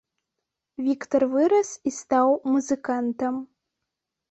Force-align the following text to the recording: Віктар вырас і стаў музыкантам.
Віктар 0.85 1.25
вырас 1.35 1.69
і 1.91 1.95
стаў 1.99 2.35
музыкантам. 2.55 3.35